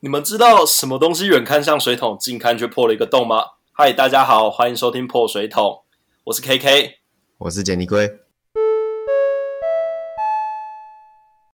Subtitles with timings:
[0.00, 3.42] 你们知道什么东西远看像水桶，近看却破了一个洞吗？
[3.72, 5.82] 嗨，大家好，欢迎收听破水桶，
[6.26, 6.92] 我是 KK，
[7.38, 8.08] 我是杰尼龟。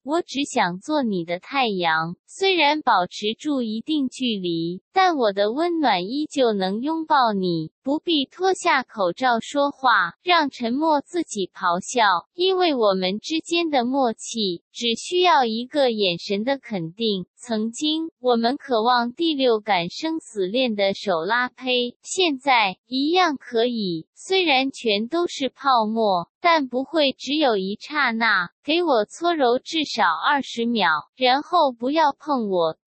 [0.04, 7.72] 我只想做你的太阳，虽然保持住一定距离，但我的温暖依旧能拥抱你。
[7.84, 17.26] 不必脱下口罩说话，让沉默自己咆哮，因为我们之间的默契只需要一个眼神的肯定。
[17.36, 24.08] 曾经，我们渴望第六感生死恋的手拉胚，现在一样可以。
[24.16, 28.52] 虽然全都是泡沫，但不会只有一刹那。
[28.64, 30.88] 给我搓揉至少二十秒，
[31.18, 32.78] 然后不要碰我。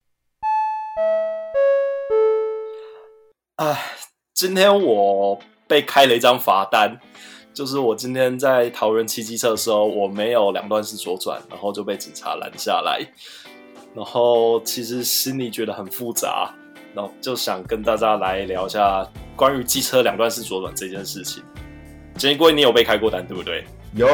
[3.57, 3.77] 啊。
[4.37, 6.95] 今天我被开了一张罚单，
[7.55, 13.01] 就是我今天在桃园骑机车的时候，我没有两段式左转，然后就被警察拦下来，
[13.95, 16.53] 然后其实心里觉得很复杂，
[16.93, 19.03] 然后就想跟大家来聊一下
[19.35, 21.41] 关于机车两段式左转这件事情。
[22.15, 23.65] 金贵，你有被开过单对不对？
[23.95, 24.07] 有，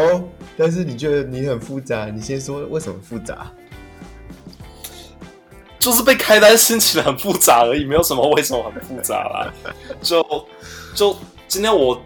[0.58, 3.52] 但是你觉得你很复杂，你先说为什么复杂？
[5.84, 9.54] 就是被开单心情很复杂而已，没有什么为什么很复杂啦。
[10.02, 10.24] 就
[10.96, 11.14] 就
[11.46, 12.02] 今天我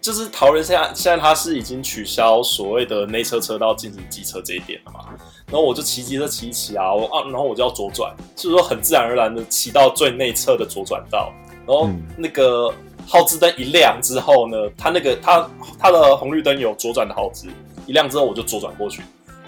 [0.00, 5.00] 就是桃园，现在现在他是已经取消所谓的内侧车道禁止机车这一点了嘛？
[5.48, 11.30] 然后我就骑机车骑一骑啊，我啊，然后我就要左转，就是说很自然而然的骑到最内侧的左转道，
[11.66, 12.72] 然后那个
[13.06, 15.46] 号志灯一亮之后呢，他那个他
[15.78, 17.48] 他的红绿灯有左转的号志，
[17.84, 19.02] 一亮之后我就左转过去，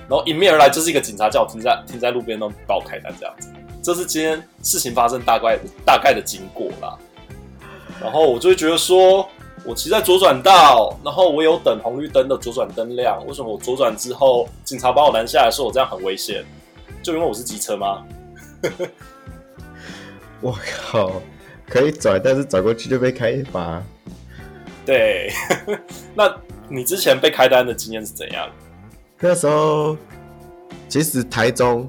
[0.06, 3.48] 然后迎面而来就是一个警察叫我停在停在路边，然后把我开单这样子。
[3.82, 6.96] 这是今天事情发生大概大概的经过啦，
[8.00, 9.28] 然后我就会觉得说，
[9.64, 16.44] 我骑在左转道，然后我有等红绿灯的左转灯亮，为什么我左转之后，警察把我拦下来，说我这样很危险？
[17.02, 18.04] 就因为我是机车吗？
[20.40, 21.20] 我靠，
[21.68, 23.82] 可以转，但是转过去就被开罚。
[24.86, 25.28] 对，
[26.14, 26.32] 那
[26.68, 28.48] 你之前被开单的经验是怎样？
[29.18, 29.96] 那时候
[30.88, 31.88] 其实台中。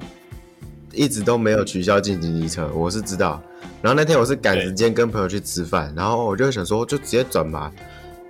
[0.93, 3.41] 一直都没有取消禁机车，我是知道。
[3.81, 7.71] 然后那天我是赶时间跟朋友去吃饭，然后我就想说就直接转吧，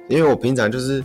[0.08, 1.04] 因为我平常就是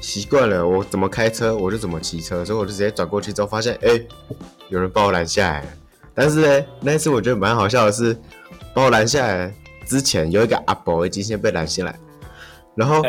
[0.00, 4.00] 习惯了我怎么开车我就怎么骑车，所以我就直接转过去之后发现，哎，
[4.68, 5.66] 有人把我拦下来了。
[6.14, 8.16] 但是呢，那次我觉得蛮好笑的是，
[8.72, 9.52] 把我拦下来
[9.86, 11.98] 之前有一个阿伯已经先被拦下来，
[12.74, 13.02] 然后，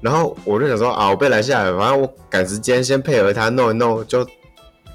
[0.00, 4.26] 然后我就想说啊，我被拦下来，反正我赶时间先配合他弄一弄就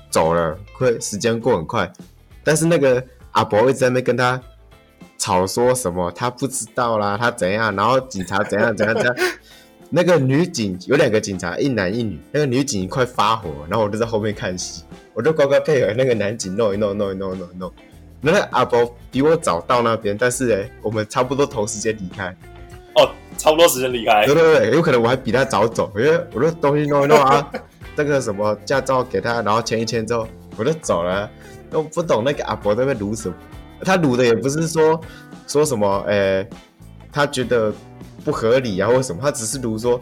[0.09, 1.91] 走了，快时间过很快。
[2.43, 4.39] 但是那个阿伯一直在那边跟他
[5.17, 9.15] 吵，说什么他不知道啦，他怎样，然后警察怎样怎样怎样。
[9.95, 12.19] 那个女警有两个警察，一男一女。
[12.31, 14.83] 那个女警快发火，然后我就在后面看戏，
[15.13, 17.71] 我就乖乖配合那个男警弄一弄弄一弄弄一弄。
[18.19, 22.35] 那个阿伯比我早到那边，但是哎，我们差不多同时间离开。
[22.95, 24.25] 哦，差不多时间离开。
[24.25, 27.51] 对对对，有可能我还比他早走，因为我的东西弄一弄啊，
[27.95, 30.27] 那个什么驾照给他，然后签一签之后
[30.57, 31.29] 我就走了。
[31.73, 33.35] 都不懂那个阿伯在那撸什么，
[33.84, 35.01] 他撸的也不是说
[35.47, 36.47] 说什么，诶，
[37.11, 37.73] 他觉得
[38.23, 40.00] 不合理啊，或什么，他只是撸说，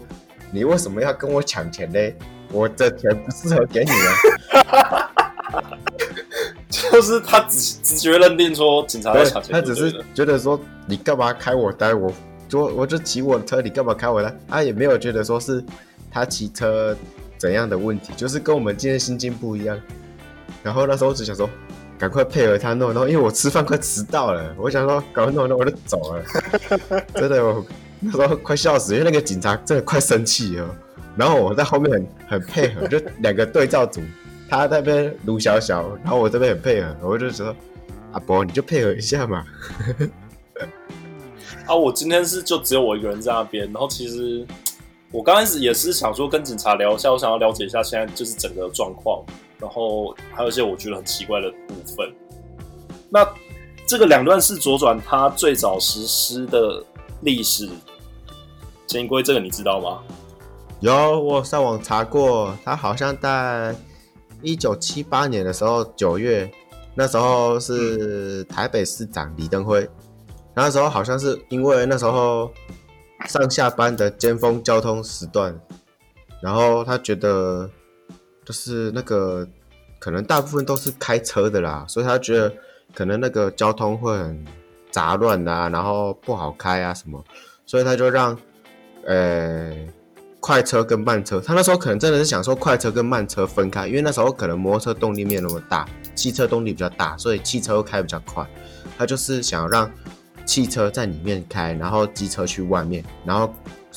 [0.52, 2.00] 你为什么要跟我抢钱呢？
[2.52, 5.08] 我的钱不适合给你啊。
[6.70, 12.12] 就是他直直觉认定说警察在抢钱，他只是觉得说你干嘛开我单，我
[12.50, 14.38] 就我就骑我的车，你干嘛开我单？
[14.48, 15.64] 他也没有觉得说是
[16.12, 16.96] 他骑车
[17.38, 19.80] 怎样的问题，就是跟我们今天心境不一样。
[20.64, 21.50] 然后那时候我只想说，
[21.98, 26.24] 赶快配合他弄，然后因为我吃饭快迟到了，我想说赶快弄弄我就走了。
[27.16, 27.66] 真的，我
[28.00, 30.76] 那时候快笑死，因为那个警察真的快生气了。
[31.16, 34.02] 然后我在后面很很配合，就两个对照组，
[34.50, 37.56] 他那边卢小小，然后我这边很配合，我就说
[38.14, 39.46] 阿伯你就配合一下嘛。
[41.68, 44.46] 啊，我今天是就只有我一个人在那边，然后其实
[45.12, 49.24] 我刚开始也是想说跟警察聊一下，我想要了解一下现在就是整个状况。
[49.62, 52.12] 然后还有一些我觉得很奇怪的部分。
[53.12, 53.24] 那
[53.86, 56.84] 这个两段式左转，它最早实施的
[57.22, 57.70] 历史，
[58.88, 60.02] 金龟，这个你知道吗？
[60.80, 63.76] 有，我上网查过，它好像在
[64.42, 66.52] 一九七八年的时候九月，
[66.96, 69.88] 那时候是台北市长李登辉，
[70.56, 72.52] 那时候好像是因为那时候
[73.28, 75.56] 上下班的尖峰交通时段，
[76.42, 77.70] 然后他觉得。
[78.44, 79.48] 就是那个，
[80.02, 82.52] 可能大部分都是开车的啦，所以他觉得
[82.96, 84.44] 可能那个交通会很
[84.90, 87.24] 杂乱啊，然后不好开啊什么，
[87.68, 88.36] 所以他就让，
[89.06, 89.72] 呃，
[90.40, 98.44] 快车跟慢车，他那时候可能真的是想说快车跟慢车分开，因为那时候可能摩托车动力没有那么大，汽车动力比较大，所以汽车会开比较快。
[98.98, 99.90] 他就是想要让
[100.46, 103.54] 汽车在里面开，然后机车去外面，然后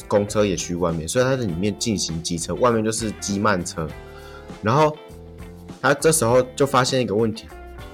[0.07, 3.89] 公车也去外面，所以他在里面进行机车，外面就是机慢车。
[4.63, 4.97] 然后
[5.85, 7.47] 他这时候就发现一个问题，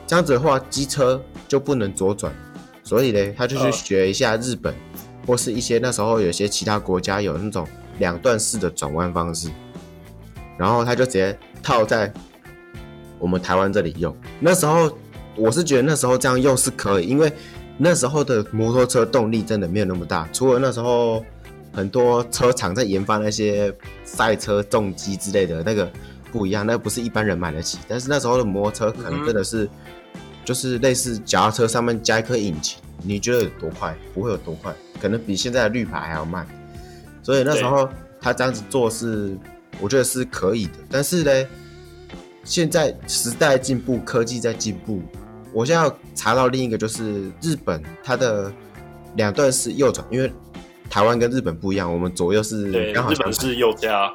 [0.07, 2.33] 这样子的话，机车就不能左转，
[2.85, 4.73] 所以呢，他就去呃学一下日本。
[5.27, 7.65] 或是一些那时候有些其他国家有那种
[7.99, 9.51] 两段式的转弯方式，
[10.57, 12.13] 然后他就直接套在
[13.19, 14.17] 我们台湾这里用。
[14.41, 14.91] 那时候
[15.37, 17.31] 我是觉得那时候这样用是可以，因为
[17.77, 21.25] 那时候的摩托车动力真的没有那么大，除了那时候
[21.73, 23.73] 很多车厂在研发那些
[24.05, 25.89] 赛车重机之类的那个
[26.33, 27.79] 不一样，那不是一般人买得起。
[27.89, 29.69] 但是那时候的摩托车可能真的是、
[30.45, 33.97] 就是类似脚踏车上面加一颗引擎，你觉得有多快？
[34.15, 36.47] 不会有多快，可能比现在的绿牌还要慢。
[37.23, 37.89] 所以那时候
[38.21, 39.37] 他这样子做是，
[39.81, 40.73] 我觉得是可以的。
[40.91, 41.49] 但是呢，
[42.45, 45.03] 现在时代进步，科技在进步，
[45.53, 48.53] 我现在要查到另一个就是日本它的
[49.17, 50.33] 两段式右转，因为
[50.89, 54.13] 台湾跟日本不一样，我们左右是对，刚好是右加，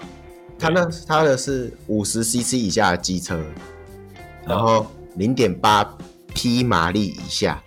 [0.58, 3.44] 它那它的是五十 CC 以下的机车，
[4.46, 5.84] 然后零点八
[6.34, 7.62] 匹马力以下，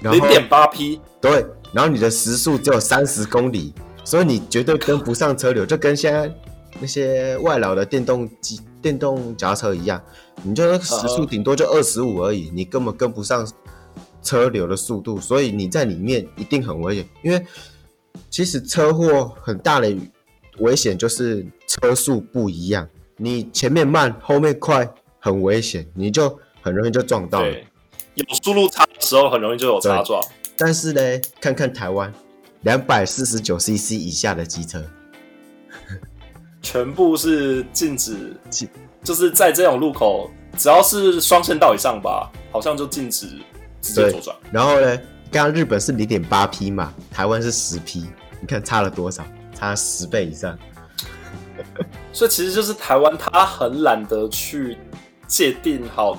[0.00, 3.72] 零点八匹，对，然后你的时速只有三十公里，
[4.04, 6.32] 所以你绝对跟不上车流，就跟现在
[6.80, 10.02] 那些外劳的电动机、电动脚踏车一样，
[10.42, 13.46] 你就时速顶多就二十五而已，你根本跟不上
[14.22, 17.08] 车流的速度，所以你在里面一定很危险。
[17.22, 17.44] 因为
[18.30, 19.94] 其实车祸很大的
[20.58, 21.46] 危险就是
[21.80, 22.86] 车速不一样，
[23.16, 24.86] 你前面慢，后面快，
[25.18, 27.48] 很危险，你就很容易就撞到了。
[28.14, 30.22] 有速度差的时候很容易就有擦撞。
[30.54, 31.00] 但是呢，
[31.40, 32.12] 看看台湾
[32.60, 34.84] 两百四十九 CC 以下的机车，
[36.60, 38.68] 全部是禁止禁，
[39.02, 43.26] 就是在这种路口，只要是双线道以上吧，好像就禁止
[43.80, 44.36] 直接左转。
[44.52, 44.94] 然后呢，
[45.30, 48.04] 刚刚日本是零点八匹嘛，台湾是十匹，
[48.42, 49.24] 你看差了多少？
[49.54, 50.58] 差十倍以上。
[52.12, 54.76] 所以其实就是台湾他很懒得去
[55.26, 56.18] 界定好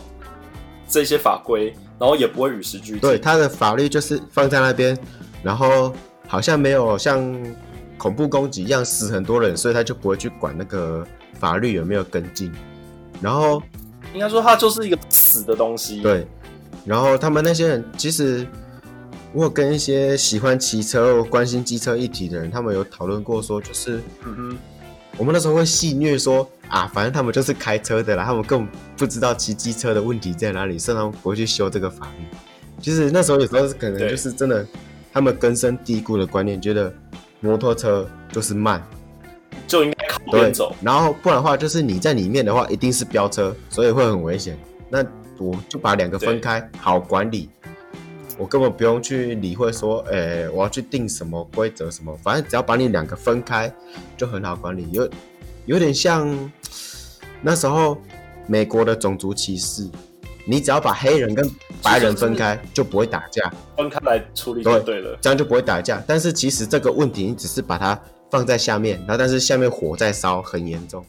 [0.88, 3.00] 这些法规，然后也不会与时俱进。
[3.00, 4.98] 对，他的法律就是放在那边，
[5.42, 5.94] 然后
[6.28, 7.22] 好像没有像
[7.98, 11.06] 恐怖攻击一样死很多人，所以他就不会去管那个
[11.40, 12.52] 法律有没有跟进。
[13.22, 13.62] 然后
[14.14, 16.28] 应该说它就是一个死的东西。，对，
[16.86, 18.46] 然后他们那些人其实，
[19.32, 24.58] 我有跟一些喜欢骑车、关心机车议题的人，他们有讨论过说，就是嗯哼，
[25.18, 28.68] 我们那时候会戏谑说啊，反正他们就是开车的啦，他们根本
[28.98, 32.26] 不知道骑机车的问题在哪里，所以他们不会去修这个法律。
[32.82, 34.66] 其实那时候有时候是可能就是真的，
[35.14, 36.92] 他们根深蒂固的观念，觉得
[37.42, 38.82] 摩托车就是慢，
[39.68, 44.58] 就应该靠对边走。，然后不然的话，就是你在里面的话，一定是飙车，所以会很危险。
[44.90, 45.06] 那
[45.38, 47.50] 我就把两个分开，好管理。
[48.38, 53.72] 我根本不用去理会说，诶、我要去定什么规则什么，反正只要把你两个分开，
[54.18, 54.90] 就很好管理。
[54.92, 55.10] 有
[55.66, 56.52] 有点像
[57.42, 57.98] 那时候
[58.48, 59.88] 美国的种族歧视，
[60.46, 61.50] 你只要把黑人跟
[61.82, 63.54] 白人分开，就不会打架。
[63.78, 65.18] 分开来处理就对了。
[65.22, 66.04] 这样就不会打架。
[66.08, 68.00] 但是其实这个问题，你只是把它
[68.32, 71.06] 放在下面，然后但是下面火在烧，很严重。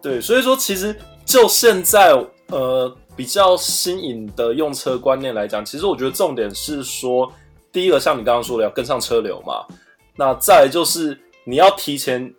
[0.00, 2.12] 对，所以说其实就现在
[2.46, 7.28] 呃比较新颖的用车观念来讲，其实我觉得重点是说，
[7.72, 9.66] 第一个像你刚刚说的要跟上车流嘛，
[10.14, 12.32] 那再来就是你要提前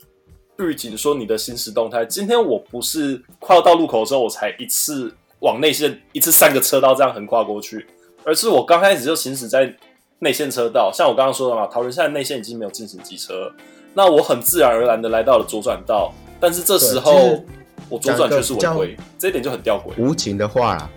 [0.58, 2.06] 预警说你的行驶动态。
[2.06, 7.86] 今天我不是快要到路口之后我才一次往内线一次三个车道这样横跨过去，
[8.24, 9.76] 而是我刚开始就行驶在
[10.20, 13.52] 内线车道，像我刚刚说的嘛，桃园现在内线已经没有进行机车，
[13.94, 17.44] 那我很自然而然的来到了左转道，但是这时候
[17.90, 19.92] 我左转却是违讲个规，这一点就很吊诡。
[19.98, 20.90] 无情的话啦，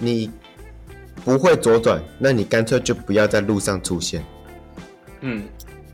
[0.00, 0.30] 你
[1.24, 4.24] 不会左转，那你干脆就不要在路上出现。
[5.20, 5.42] 嗯，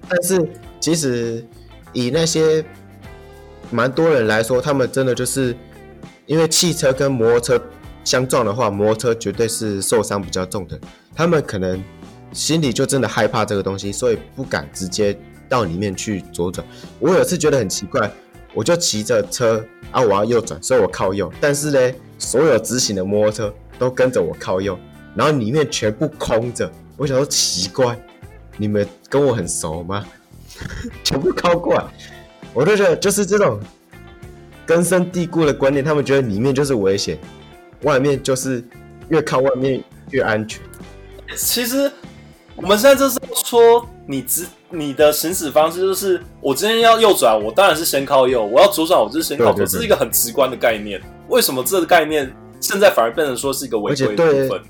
[0.08, 1.44] 但是其实
[1.92, 2.64] 以那些
[3.70, 5.56] 蛮多人来说，他们真的就是
[6.26, 7.62] 因为汽车跟摩托车
[8.04, 10.78] 相撞的话，摩托车绝对是受伤比较重的。
[11.14, 11.82] 他们可能
[12.32, 15.16] 心里就真的害怕这个东西，所以不敢直接
[15.48, 16.64] 到里面去左转。
[17.00, 18.10] 我有次觉得很奇怪，
[18.54, 24.78] 我就骑着车啊，我要右转，所以我靠右，但是呢，所有直行的摩托车都跟着我靠右，
[25.14, 26.70] 然后里面全部空着。
[26.96, 27.98] 我想说奇怪，
[28.56, 30.06] 你们跟我很熟吗？
[31.02, 31.84] 全部靠过来，
[32.52, 33.58] 我就觉得就是这种
[34.64, 37.18] 根深蒂固的观念，他们觉得里面就是危险，
[37.82, 38.62] 外面就是
[39.08, 40.62] 越靠外面越安全。
[41.36, 41.90] 其实
[42.56, 49.66] 我们现在就是说，你直你的行驶方式就是，我今天要右转，我当然是先靠右；我要左转，我就是先靠左。
[49.66, 51.00] 这是一个很直观的概念。
[51.28, 54.62] 为什么这个概念现在反而变成说是一个违规部分？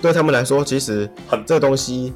[0.00, 2.14] 对他们来说，其实很这个东西，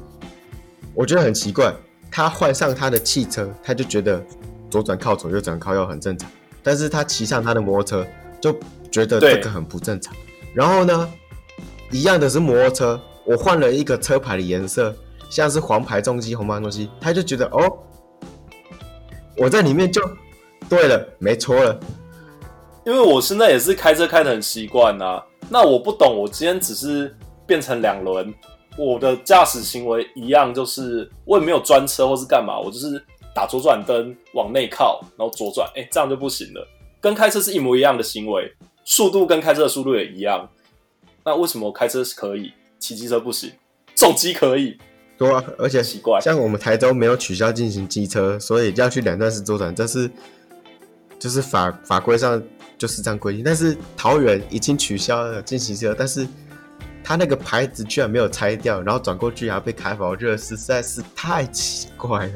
[0.95, 1.73] 我觉得很奇怪。
[2.09, 4.23] 他换上他的汽车，他就觉得
[4.69, 6.29] 左转靠左，右转靠右很正常。
[6.61, 8.07] 但是他骑上他的摩托车，
[8.39, 8.55] 就
[8.91, 10.15] 觉得这个很不正常。
[10.53, 11.09] 然后呢，
[11.91, 14.95] 一样的是摩托车，我换了一个车牌的颜色，
[15.33, 17.79] 像是黄牌重机、红牌重机，他就觉得哦，
[19.35, 19.99] 我在里面就
[20.69, 21.79] 对了，没错了。
[22.85, 28.31] 因为我现在也是开车开的很习惯啊，那我不懂，我今天只是变成两轮，
[28.77, 36.67] 我的驾驶行为一样，就是我也没有专车或是干嘛，我就是打左转灯往内靠，然后左转，哎、这样就不行了，
[37.01, 38.53] 跟开车是一模一样的行为，
[38.85, 40.47] 速度跟开车的速度也一样，
[41.25, 43.51] 那为什么我开车是可以，骑机车不行？
[43.95, 44.77] 重机可以，
[45.17, 50.09] 对啊，而且奇怪像我们台州没有取消进行机车，所以要去两段式周转，这是
[51.19, 52.41] 就是法法规上
[52.77, 53.43] 就是这样规定。
[53.43, 56.27] 但是桃园已经取消了进行车，但是
[57.03, 62.33] 他那个牌子居然没有拆掉，然后转过去还要被开罚，我觉得实在是太奇怪了。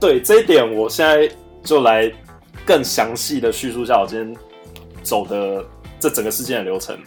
[0.00, 1.30] 对这一点，我现在
[1.62, 2.12] 就来
[2.66, 4.36] 更详细的叙述一下我今天
[5.02, 5.64] 走的
[6.00, 6.98] 这整个事件的流程。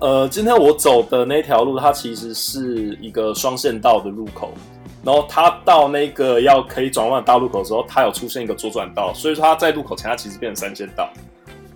[0.00, 4.50] 呃，今天我走的那条路，它其实是一个双线道的路口，
[5.04, 11.10] 然后它到那个要可以转弯的大路口的时候，它有出现一个左转道，所以说它在路口前它其实变成三线道。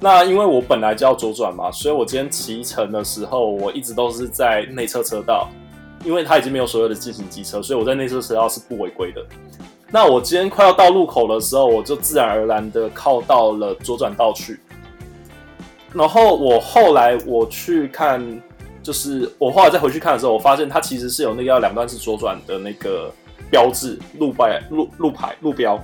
[0.00, 5.46] 那因为我本来就要左转嘛，所以我今天骑乘的时候，我一直都是在内侧车道，
[6.02, 9.22] 因为它已经没有所有的进行机车，所以我在内侧车道是不违规的。
[9.90, 14.58] 那我今天快要到路口的时候，我就自然而然的靠到了左转道去。
[15.94, 18.20] 然后我后来我去看，
[18.82, 23.10] 就是 我后来再回去看的时候，我发现它其实是有那个要两段式左转的那个
[23.50, 25.80] 标志路牌路路牌路标，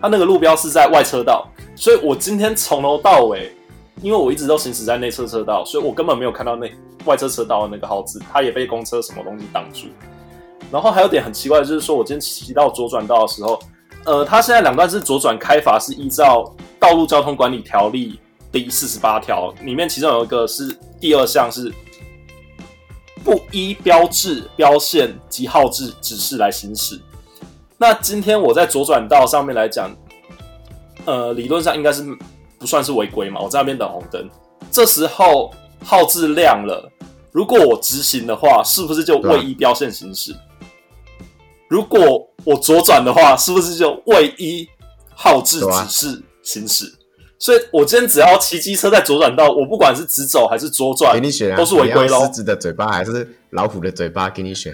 [0.00, 3.52] 它那个路标是在外车道，所以我今天从头到尾，
[4.00, 6.70] 因为我一直都行驶在内侧车道，所以我根本没有看到那
[7.04, 9.88] 外侧车道的那个号字，它也被公车什么东西挡住。
[10.70, 13.58] 然后还有点很奇怪就是说，我今天骑到左转道的时候，
[14.04, 16.42] 呃，它现在两段式左转开法是依照
[16.78, 18.12] 《道路交通管理条例》
[18.54, 21.74] 第四十八条里面，其中有一个是第二项是
[23.24, 27.00] 不依标志、标线及号志指示来行驶。
[27.76, 29.92] 那今天我在左转道上面来讲，
[31.04, 32.04] 呃，理论上应该是
[32.56, 34.30] 不算是违规嘛，我在那边等红灯，
[34.70, 36.88] 这时候号志亮了，
[37.32, 40.32] 如果我直行的话，是不是就未依标线行驶？
[41.66, 44.68] 如果我左转的话，是不是就未依
[45.12, 46.94] 号志指示行驶？
[47.38, 54.30] 所以我今天只要骑机车在左转道，我不管是直走还是左转给，你选啊，都是违规咯你要狮子的嘴巴还是老虎的嘴巴？
[54.30, 54.72] 给你选。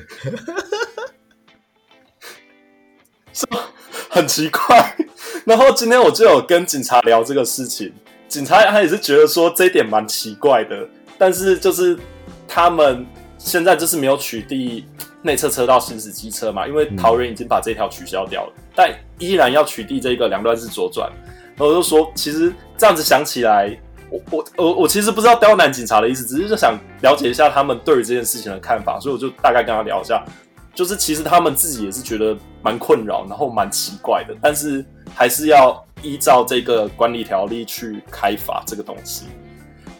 [3.33, 3.47] 是
[4.09, 4.95] 很奇怪。
[5.47, 7.93] 然后今天我就有跟警察聊这个事情，
[8.29, 10.87] 警察他也是觉得说这一点蛮奇怪的，
[11.17, 11.99] 但是就是
[12.47, 13.05] 他们
[13.38, 14.85] 现在就是没有取缔
[15.23, 21.11] 内侧车道行驶机车嘛，因为桃园已经把这条取消掉了，但依然要取缔这个两段式左转。
[21.61, 30.25] 然后我就说，其实这样子想起来，我我我我其实不知道刁难警察的意思，只是就想了解一下他们对于这件事情的看法，所以我就大概跟他聊一下。
[30.73, 34.83] 就是其实他们自己也是觉得蛮困扰，然后蛮奇怪的，但是
[35.14, 39.26] 还是要依照这个管理条例去开罚这个东西。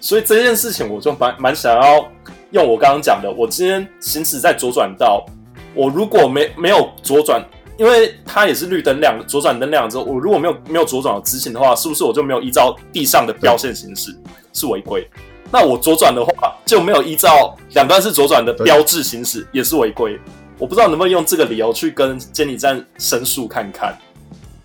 [0.00, 2.09] 所以这件事情我就蛮蛮想要
[2.52, 5.26] 用我刚刚讲的，我今天行驶在左转道，
[5.75, 7.45] 我如果没没有左转，
[7.81, 14.15] 因为它也是绿灯亮，左转灯亮之后，我如果没有没有左转的直行的话，是不是我就没有依照地上的标线行驶，
[14.53, 15.09] 是违规？
[15.51, 20.21] 那我左转的话就没有依照两段式左转的标志行驶，也是违规。
[20.59, 23.97] 我不知道能不能用这个理由去跟监理站申诉看看。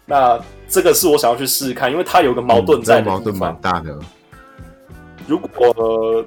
[0.06, 3.56] 那这个是我想要去试试看，因为它有个矛盾在的嗯这个矛盾蛮。
[3.62, 3.98] 大的。
[5.26, 6.26] 如果、呃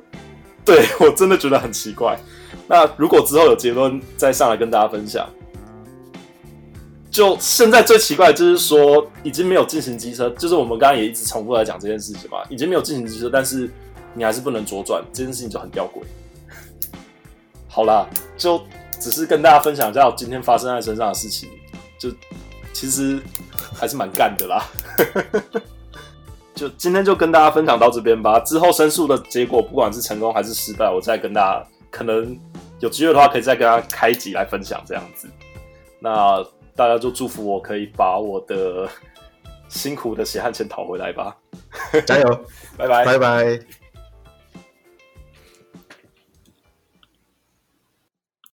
[0.64, 2.18] 对我真的觉得很奇怪。
[2.66, 5.28] 那如果之后有结论再上来跟大家分享。
[7.10, 13.70] 就现在最奇怪的就是说，已经没有进行机车，就是我们刚刚也一直重复来讲这件事情嘛，已经没有进行机车，但是
[14.14, 16.02] 你还是不能左转，这件事情就很吊诡。
[17.68, 18.60] 好啦，就
[19.00, 21.48] 只是跟大家分享一下我今天发生在身上的事情，
[21.98, 22.10] 就
[22.72, 23.20] 其实
[23.74, 24.64] 还是蛮干的啦。
[26.54, 28.40] 就今天就跟大家分享到这边吧。
[28.40, 32.36] 之后申诉的结果，不管是成功还是失败，我再跟大家可能
[32.80, 35.28] 有机会的话，可以再跟大家开集来分享这样子。
[36.00, 36.44] 那
[36.78, 38.88] 大家就祝福我可以把我的
[39.68, 41.36] 辛苦的血汗钱讨回来吧。
[42.06, 42.44] 加油，
[42.78, 43.04] 拜拜。
[43.04, 43.58] 拜拜。